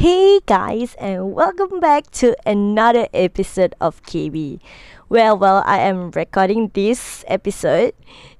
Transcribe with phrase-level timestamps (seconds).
[0.00, 4.60] Hey guys, and welcome back to another episode of KB.
[5.08, 7.94] Well, well, I am recording this episode.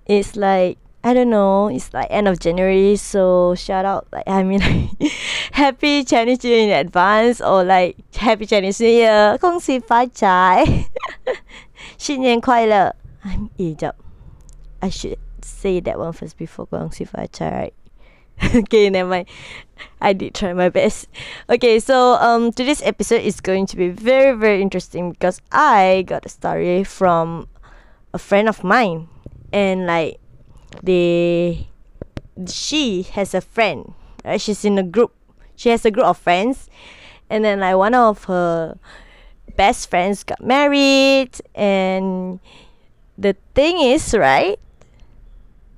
[0.07, 1.69] It's like I don't know.
[1.69, 5.13] It's like end of January, so shout out like I mean, like,
[5.53, 10.65] happy Chinese New Year in advance, or like happy Chinese New Year，恭喜发财，
[11.97, 12.95] 新年快乐。
[13.23, 13.95] I'm eh, jap.
[14.81, 17.73] I should say that one first before 恭喜发财, right?
[18.56, 19.28] okay, never mind.
[20.00, 21.08] I did try my best.
[21.50, 26.26] Okay, so um today's episode is going to be very very interesting because I got
[26.26, 27.48] a story from
[28.14, 29.10] a friend of mine
[29.54, 30.20] and like
[30.82, 31.68] they
[32.48, 33.94] she has a friend.
[34.26, 34.42] Right?
[34.42, 35.14] She's in a group.
[35.56, 36.70] She has a group of friends
[37.30, 38.78] and then like one of her
[39.56, 42.40] best friends got married and
[43.18, 44.60] the thing is, right?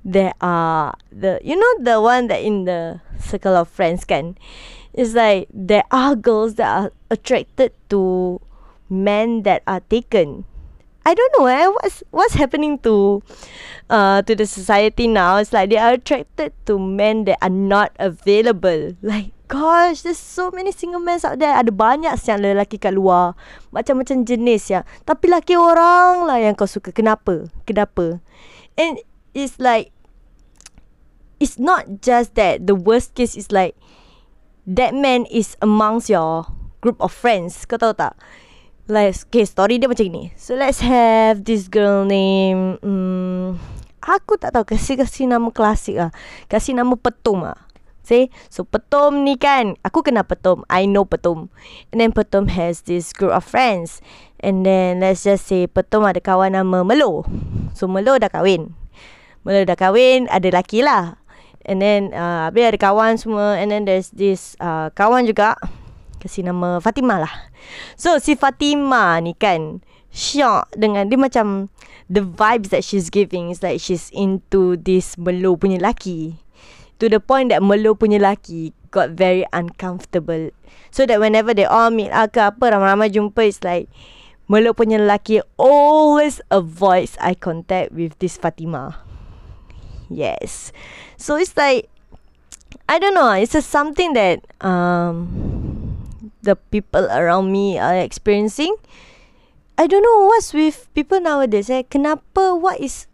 [0.04, 4.36] There are the you know the one that in the circle of friends can
[4.94, 8.40] it's like there are girls that are attracted to
[8.86, 10.46] men that are taken.
[11.04, 11.66] I don't know eh?
[11.66, 13.20] What's what's happening to
[13.90, 15.36] uh to the society now?
[15.36, 18.96] It's like they are attracted to men that are not available.
[19.02, 21.52] Like gosh there's so many single men out there.
[21.52, 23.36] Ada banyak siang lelaki kat luar.
[23.74, 24.86] Macam-macam jenis ya.
[25.04, 26.94] Tapi laki orang lah yang kau suka.
[26.94, 27.50] Kenapa?
[27.68, 28.22] Kenapa?
[28.78, 29.02] And
[29.36, 29.93] it's like
[31.38, 33.74] it's not just that the worst case is like
[34.66, 36.48] that man is amongst your
[36.84, 37.64] group of friends.
[37.64, 38.16] Kau tahu tak?
[38.84, 40.28] Like, okay, story dia macam ni.
[40.36, 42.76] So, let's have this girl name...
[42.84, 43.56] Hmm,
[44.04, 44.68] aku tak tahu.
[44.68, 46.12] Kasih-kasih nama klasik lah.
[46.52, 47.56] Kasih nama Petum lah.
[48.04, 48.28] See?
[48.52, 49.80] So, Petum ni kan.
[49.80, 50.68] Aku kenal Petum.
[50.68, 51.48] I know Petum.
[51.96, 54.04] And then Petum has this group of friends.
[54.44, 57.24] And then, let's just say Petum ada kawan nama Melo.
[57.72, 58.76] So, Melo dah kahwin.
[59.48, 60.28] Melo dah kahwin.
[60.28, 61.23] Ada laki lah.
[61.64, 63.56] And then uh, Habis ada kawan semua.
[63.56, 65.56] And then there's this uh, Kawan juga
[66.20, 67.34] Kasih nama Fatimah lah.
[67.96, 69.80] So si Fatimah ni kan
[70.12, 71.72] Shock dengan Dia macam
[72.06, 76.36] The vibes that she's giving Is like she's into This Melo punya laki
[77.00, 80.54] To the point that Melo punya laki Got very uncomfortable.
[80.94, 83.92] So that whenever they all meet ke apa Ramai-ramai jumpa It's like
[84.48, 89.03] Melo punya lelaki Always avoids eye contact With this Fatimah
[90.14, 90.70] Yes
[91.18, 91.90] So it's like
[92.88, 93.32] I don't know.
[93.32, 95.96] It's just something that um
[96.44, 98.76] the people around me are experiencing.
[99.78, 101.70] I don't know what's with people nowadays.
[101.70, 101.82] Eh?
[101.88, 102.54] Kenapa?
[102.54, 103.06] What is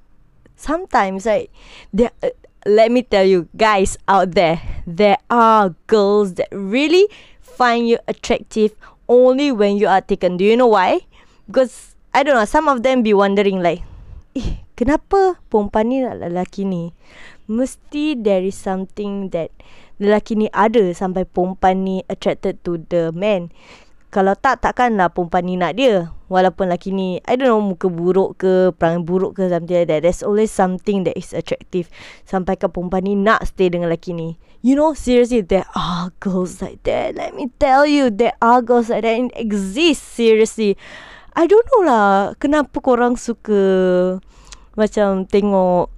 [0.57, 1.49] sometimes like
[1.95, 2.11] there?
[2.23, 2.35] Uh,
[2.67, 7.09] let me tell you guys out there, there are girls that really
[7.41, 8.77] find you attractive
[9.09, 10.37] only when you are taken.
[10.37, 11.09] Do you know why?
[11.47, 12.45] Because I don't know.
[12.45, 13.81] Some of them be wondering like,
[14.37, 16.97] eh, kenapa perempuan ni nak lelaki ni?
[17.51, 19.51] mesti there is something that
[19.99, 23.51] lelaki ni ada sampai perempuan ni attracted to the man.
[24.11, 26.11] Kalau tak, takkanlah perempuan ni nak dia.
[26.27, 30.03] Walaupun lelaki ni, I don't know, muka buruk ke, perangai buruk ke, something like that.
[30.03, 31.87] There's always something that is attractive.
[32.27, 34.35] Sampai ke perempuan ni nak stay dengan lelaki ni.
[34.67, 37.15] You know, seriously, there are girls like that.
[37.15, 39.15] Let me tell you, there are girls like that.
[39.15, 40.75] It exists, seriously.
[41.39, 44.19] I don't know lah, kenapa korang suka
[44.81, 45.93] macam tengok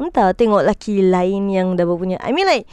[0.00, 2.16] Entah tengok laki lain yang dah berpunya.
[2.24, 2.64] I mean like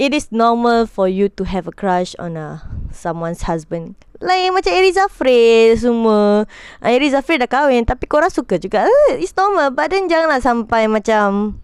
[0.00, 4.00] It is normal for you to have a crush on a someone's husband.
[4.16, 6.48] Lain macam Eri Zafri semua.
[6.80, 8.88] Uh, Eri Zafri dah kahwin Tapi korang suka juga.
[8.88, 9.76] Uh, It's normal.
[9.76, 11.60] But then janganlah sampai macam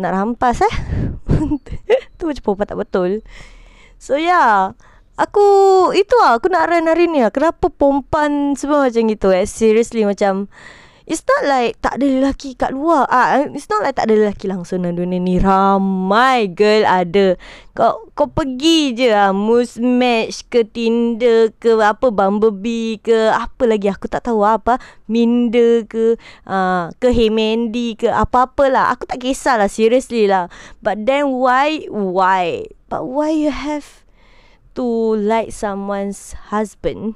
[0.00, 0.74] Nak rampas eh.
[2.16, 3.10] Tu macam perempuan tak betul.
[4.00, 4.72] So yeah.
[5.20, 5.44] Aku
[5.92, 6.40] Itu lah.
[6.40, 7.28] Aku nak run hari ni lah.
[7.28, 9.44] Kenapa perempuan Semua macam gitu eh?
[9.44, 10.48] Seriously macam
[11.06, 13.06] It's not like tak ada lelaki kat luar.
[13.06, 15.38] Ah, it's not like tak ada lelaki langsung dalam dunia ni.
[15.38, 17.38] Ramai girl ada.
[17.78, 23.86] Kau kau pergi je ah, Moose Match ke Tinder ke apa Bumblebee ke apa lagi
[23.86, 24.82] aku tak tahu apa.
[25.06, 28.90] Minder ke ah, ke Hey Mandy ke apa-apalah.
[28.90, 30.50] Aku tak kisahlah seriously lah.
[30.82, 32.66] But then why why?
[32.90, 34.02] But why you have
[34.74, 34.82] to
[35.14, 37.14] like someone's husband?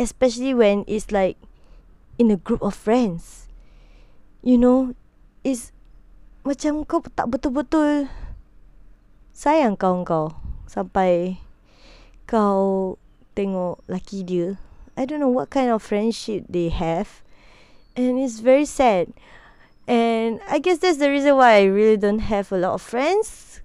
[0.00, 1.36] Especially when it's like
[2.18, 3.46] in a group of friends.
[4.42, 4.94] You know,
[5.46, 5.70] is
[6.42, 8.10] macam kau tak betul-betul
[9.34, 10.34] sayang kau kau
[10.66, 11.38] sampai
[12.26, 12.98] kau
[13.38, 14.58] tengok laki dia.
[14.98, 17.22] I don't know what kind of friendship they have.
[17.94, 19.14] And it's very sad.
[19.86, 23.62] And I guess that's the reason why I really don't have a lot of friends.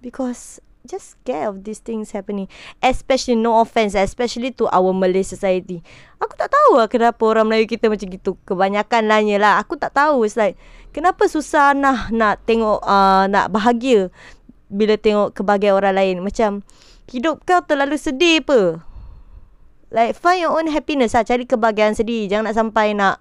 [0.00, 2.50] Because just scared of these things happening.
[2.82, 5.82] Especially, no offense, especially to our Malay society.
[6.18, 8.38] Aku tak tahu lah kenapa orang Melayu kita macam gitu.
[8.46, 9.54] Kebanyakan lahnya lah.
[9.62, 10.26] Aku tak tahu.
[10.26, 10.58] It's like,
[10.94, 14.10] kenapa susah nak, nak tengok, uh, nak bahagia
[14.72, 16.16] bila tengok kebahagiaan orang lain.
[16.22, 16.66] Macam,
[17.10, 18.80] hidup kau terlalu sedih apa?
[19.92, 21.22] Like find your own happiness lah.
[21.28, 22.24] Cari kebahagiaan sendiri.
[22.32, 23.20] Jangan nak sampai nak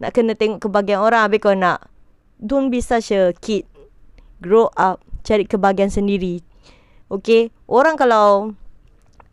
[0.00, 1.92] nak kena tengok kebahagiaan orang habis kau nak
[2.40, 3.68] don't be such a kid.
[4.40, 5.04] Grow up.
[5.28, 6.40] Cari kebahagiaan sendiri.
[7.12, 7.54] Okay?
[7.70, 8.54] Orang kalau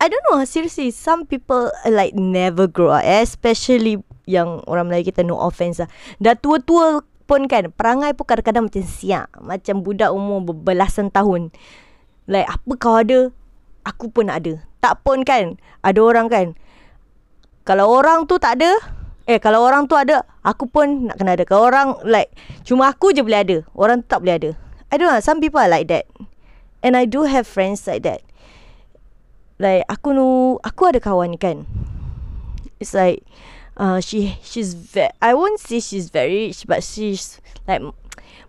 [0.04, 5.24] I don't know seriously some people like never grow up especially yang orang Melayu kita
[5.24, 5.90] no offense lah.
[6.20, 11.56] Dah tua-tua pun kan perangai pun kadang-kadang macam siap macam budak umur berbelasan tahun.
[12.28, 13.31] Like apa kau ada
[13.88, 14.60] aku pun ada.
[14.84, 16.48] Tak pun kan ada orang kan
[17.64, 18.75] kalau orang tu tak ada
[19.24, 21.48] eh kalau orang tu ada aku pun nak kena ada.
[21.48, 22.28] Kalau orang like
[22.68, 24.50] cuma aku je boleh ada, orang tu tak boleh ada.
[24.92, 26.04] I don't know some people are like that.
[26.84, 28.20] And I do have friends like that.
[29.56, 31.64] Like aku nu aku ada kawan ni kan.
[32.84, 33.24] It's like
[33.80, 37.80] uh, she she's very I won't say she's very rich but she's like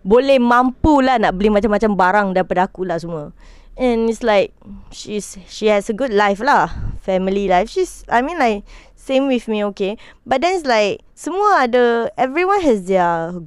[0.03, 3.31] boleh mampu lah nak beli macam-macam barang daripada aku lah semua.
[3.79, 4.51] And it's like
[4.91, 7.71] she's she has a good life lah, family life.
[7.71, 8.67] She's I mean like
[8.99, 9.95] same with me okay.
[10.27, 13.39] But then it's like semua ada everyone has their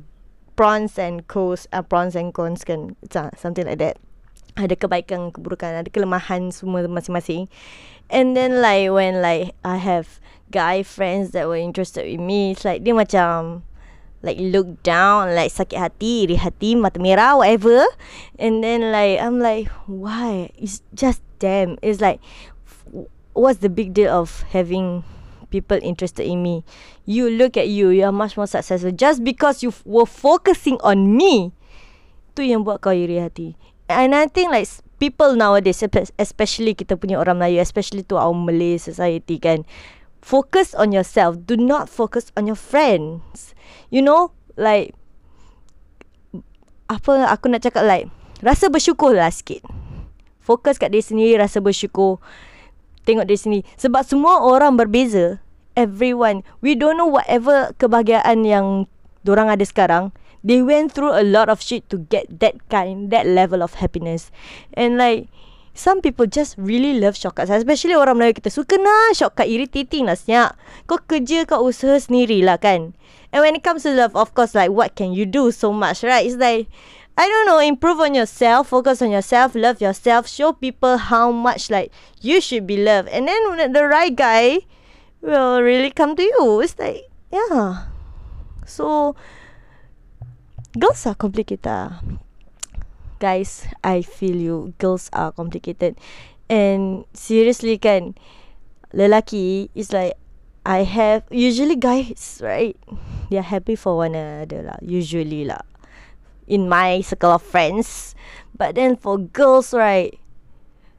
[0.56, 2.96] pros and cons, uh, pros and cons kan,
[3.36, 4.00] something like that
[4.58, 7.46] ada kebaikan keburukan ada kelemahan semua masing-masing.
[8.10, 10.18] And then like when like I have
[10.50, 13.62] guy friends that were interested in me it's like dia macam
[14.24, 17.86] like look down like sakit hati iri hati mata merah whatever.
[18.40, 20.50] And then like I'm like why?
[20.58, 21.78] It's just them.
[21.84, 22.18] It's like
[23.36, 25.06] what's the big deal of having
[25.52, 26.64] people interested in me?
[27.06, 28.90] You look at you you are much more successful.
[28.90, 31.52] Just because you were focusing on me
[32.38, 33.58] tu yang buat kau iri hati
[33.88, 34.68] And I think like
[35.00, 35.80] people nowadays
[36.20, 39.64] especially kita punya orang Melayu especially to our Malay society kan
[40.20, 41.40] focus on yourself.
[41.48, 43.56] Do not focus on your friends.
[43.88, 44.92] You know like
[46.88, 48.12] apa aku nak cakap like
[48.44, 49.64] rasa bersyukur lah sikit.
[50.44, 52.20] Fokus kat diri sendiri rasa bersyukur.
[53.08, 53.64] Tengok diri sendiri.
[53.80, 55.40] Sebab semua orang berbeza.
[55.76, 56.44] Everyone.
[56.60, 58.88] We don't know whatever kebahagiaan yang
[59.28, 60.10] orang ada sekarang
[60.44, 64.30] they went through a lot of shit to get that kind that level of happiness.
[64.74, 65.28] And like
[65.74, 67.50] some people just really love shortcuts.
[67.50, 69.46] Especially orang Melayu kita suka nak shortcut.
[69.46, 72.94] Irritating lah senyap kau kerja kau usaha sendiri lah kan?
[73.30, 75.52] And when it comes to love of course like what can you do?
[75.52, 76.24] So much right?
[76.24, 76.70] It's like
[77.18, 81.66] I don't know, improve on yourself, focus on yourself, love yourself, show people how much
[81.66, 81.90] like
[82.22, 83.10] you should be loved.
[83.10, 84.62] And then when the right guy
[85.20, 86.60] will really come to you.
[86.60, 87.90] It's like, yeah.
[88.66, 89.16] So,
[90.78, 91.98] girls are complicated.
[93.18, 94.74] Guys, I feel you.
[94.78, 95.98] Girls are complicated.
[96.48, 98.14] And seriously kan,
[98.94, 100.14] lelaki is like
[100.62, 102.78] I have usually guys, right?
[103.28, 104.78] They are happy for one another lah.
[104.80, 105.66] Usually lah.
[106.46, 108.14] In my circle of friends.
[108.56, 110.16] But then for girls, right?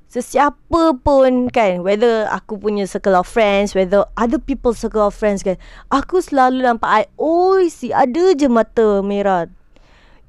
[0.10, 5.46] Sesiapa pun kan Whether aku punya circle of friends Whether other people circle of friends
[5.46, 5.62] kan
[5.94, 9.46] Aku selalu nampak I always see Ada je mata merah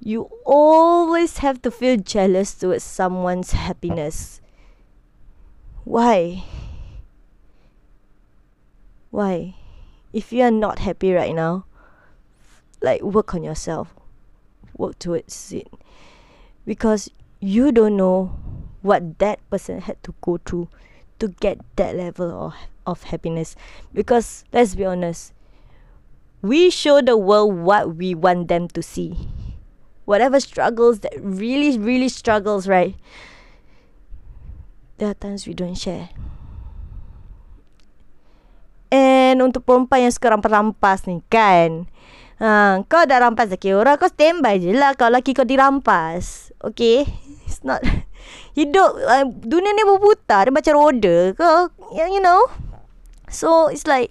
[0.03, 4.41] you always have to feel jealous towards someone's happiness.
[5.85, 6.45] Why?
[9.11, 9.57] Why?
[10.13, 11.67] If you are not happy right now,
[12.81, 13.95] like work on yourself.
[14.79, 15.69] Work towards it.
[16.65, 18.39] Because you don't know
[18.81, 20.69] what that person had to go through
[21.19, 22.55] to get that level of,
[22.87, 23.55] of happiness.
[23.93, 25.35] Because let's be honest,
[26.41, 29.29] we show the world what we want them to see
[30.11, 32.99] whatever struggles that really, really struggles, right?
[34.99, 36.11] There are times we don't share.
[38.91, 41.87] And untuk perempuan yang suka rampas-rampas ni kan?
[42.43, 46.51] Ha, Kau dah rampas laki orang Kau standby je lah Kalau laki kau dirampas.
[46.59, 47.07] Okay?
[47.47, 47.85] It's not
[48.59, 52.51] Hidup uh, Dunia ni berputar Dia macam roda Kau You know?
[53.31, 54.11] So it's like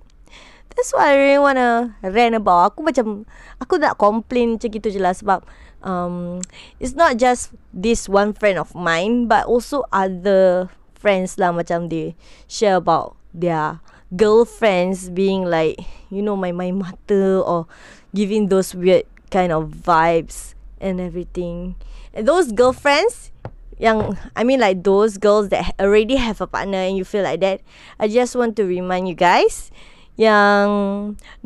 [0.77, 2.71] That's why I really wanna Rant about.
[2.71, 3.27] Aku macam
[3.59, 5.43] Aku nak complain macam gitu je lah Sebab
[5.83, 6.41] um,
[6.79, 12.15] it's not just this one friend of mine but also other friends lah macam they
[12.47, 13.79] share about their
[14.15, 15.77] girlfriends being like
[16.09, 17.69] you know my my mata or
[18.13, 21.75] giving those weird kind of vibes and everything.
[22.13, 23.31] And those girlfriends
[23.79, 27.39] yang I mean like those girls that already have a partner and you feel like
[27.39, 27.61] that
[27.95, 29.71] I just want to remind you guys
[30.19, 30.67] yang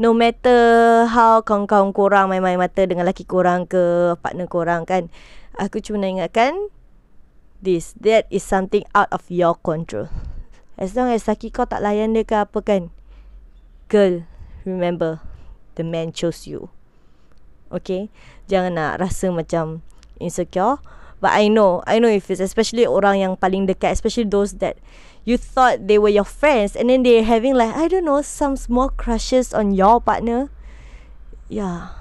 [0.02, 5.14] no matter how kawan-kawan korang main-main mata dengan laki korang ke partner korang kan
[5.62, 6.58] aku cuma nak ingatkan
[7.62, 10.10] this that is something out of your control.
[10.74, 12.90] As long as laki kau tak layan dia ke apa kan
[13.94, 14.26] girl
[14.66, 15.22] remember
[15.78, 16.74] the man chose you.
[17.70, 18.10] Okay?
[18.50, 19.86] Jangan nak rasa macam
[20.18, 20.82] insecure.
[21.24, 24.76] But I know, I know if it's especially orang yang paling dekat, especially those that
[25.24, 28.56] you thought they were your friends and then they're having like I don't know some
[28.56, 30.52] small crushes on your partner.
[31.48, 31.96] Yeah.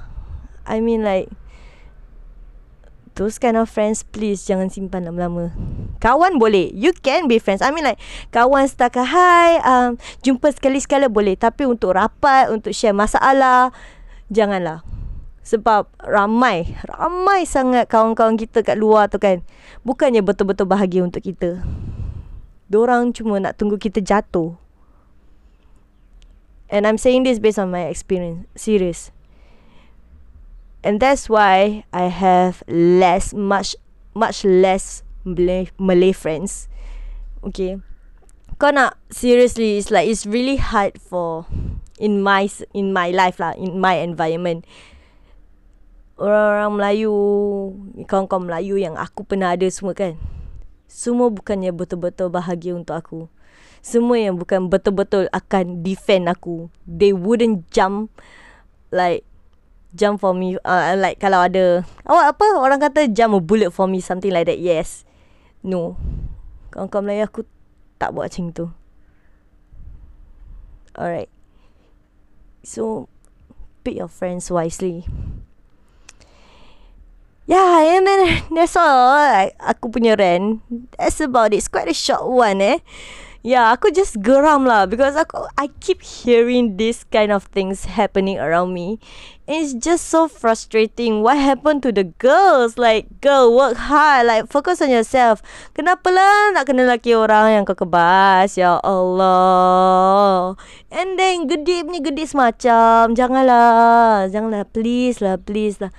[0.67, 1.31] I mean like
[3.15, 5.55] those kind of friends please jangan simpan lama-lama.
[6.03, 6.75] Kawan boleh.
[6.75, 7.63] You can be friends.
[7.63, 8.01] I mean like
[8.35, 11.39] kawan setakat hi, um, jumpa sekali-sekala boleh.
[11.39, 13.71] Tapi untuk rapat, untuk share masalah,
[14.33, 14.83] janganlah.
[15.43, 19.43] Sebab ramai, ramai sangat kawan-kawan kita kat luar tu kan.
[19.83, 21.63] Bukannya betul-betul bahagia untuk kita.
[22.73, 24.57] Diorang cuma nak tunggu kita jatuh.
[26.73, 28.49] And I'm saying this based on my experience.
[28.57, 29.13] Serious.
[30.81, 33.77] And that's why I have less, much,
[34.17, 36.73] much less Malay, Malay friends.
[37.45, 37.77] Okay.
[38.57, 41.45] Kau nak seriously, it's like it's really hard for
[42.01, 44.65] in my in my life lah, in my environment.
[46.17, 47.13] Orang-orang Melayu,
[48.09, 50.17] kawan-kawan Melayu yang aku pernah ada semua kan
[50.93, 53.21] semua bukannya betul-betul bahagia untuk aku.
[53.81, 56.69] Semua yang bukan betul-betul akan defend aku.
[56.85, 58.13] They wouldn't jump
[58.93, 59.25] like
[59.97, 63.89] jump for me uh, like kalau ada awak apa orang kata jump a bullet for
[63.89, 64.61] me something like that.
[64.61, 65.09] Yes.
[65.65, 65.97] No.
[66.77, 67.49] Kawan-kawan Melayu aku
[67.97, 68.67] tak buat macam tu.
[70.93, 71.33] Alright.
[72.61, 73.09] So
[73.81, 75.09] pick your friends wisely.
[77.53, 79.13] Yeah, and then that's all.
[79.13, 80.65] Like, aku punya rant.
[80.97, 81.61] That's about it.
[81.61, 82.81] It's quite a short one, eh.
[83.45, 88.41] Yeah, aku just geram lah because aku I keep hearing this kind of things happening
[88.41, 89.03] around me.
[89.45, 91.21] It's just so frustrating.
[91.21, 92.81] What happened to the girls?
[92.81, 94.31] Like, girl, work hard.
[94.31, 95.45] Like, focus on yourself.
[95.77, 98.57] Kenapa lah nak kena laki orang yang kau kebas?
[98.57, 100.57] Ya Allah.
[100.89, 103.13] And then, gede punya gede semacam.
[103.13, 104.31] Janganlah.
[104.33, 104.65] Janganlah.
[104.73, 105.93] Please lah, please lah.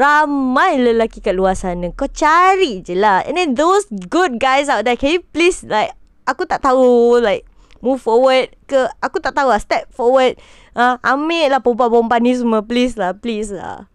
[0.00, 1.92] Ramai lelaki kat luar sana.
[1.92, 3.20] Kau cari je lah.
[3.28, 5.92] And then those good guys out there Can you please like
[6.24, 7.44] Aku tak tahu like
[7.84, 8.88] Move forward ke?
[9.04, 9.60] Aku tak tahu lah.
[9.60, 10.40] Step forward.
[10.72, 12.64] Uh, Ambil lah perempuan-perempuan ni semua.
[12.64, 13.92] Please lah Please lah.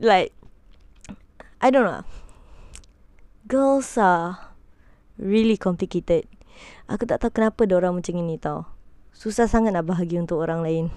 [0.00, 0.32] Like
[1.60, 2.08] I don't know.
[3.44, 4.46] Girls are
[5.16, 6.28] Really complicated.
[6.92, 8.68] Aku tak tahu kenapa orang macam ini tau.
[9.16, 10.92] Susah sangat nak bahagia untuk orang lain.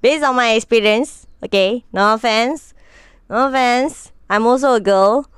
[0.00, 2.72] Based on my experience Okay, no offense.
[3.28, 4.12] No offense.
[4.30, 5.28] I'm also a girl.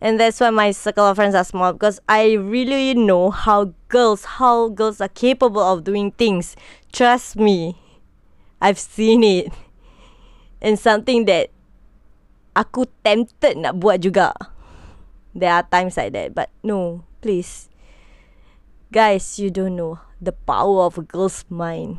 [0.00, 4.24] And that's why my circle of friends are small because I really know how girls,
[4.24, 6.56] how girls are capable of doing things.
[6.92, 7.78] Trust me.
[8.60, 9.52] I've seen it.
[10.60, 11.50] And something that
[12.56, 14.34] aku tempted nak buat juga.
[15.34, 16.34] There are times like that.
[16.34, 17.70] But no, please.
[18.90, 21.98] Guys, you don't know the power of a girl's mind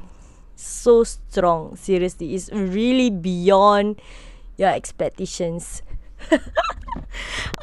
[0.64, 1.76] so strong.
[1.76, 4.00] Seriously, it's really beyond
[4.56, 5.84] your expectations.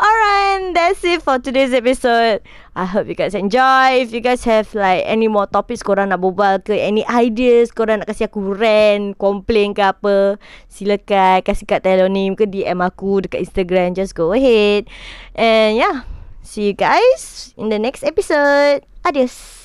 [0.01, 2.43] Alright, that's it for today's episode.
[2.77, 4.01] I hope you guys enjoy.
[4.05, 8.01] If you guys have like any more topics korang nak berbual ke, any ideas korang
[8.01, 10.39] nak kasih aku rant, complain ke apa,
[10.71, 13.97] silakan kasih kat telonym ke DM aku dekat Instagram.
[13.97, 14.89] Just go ahead.
[15.35, 16.09] And yeah,
[16.41, 18.87] see you guys in the next episode.
[19.05, 19.61] Adios.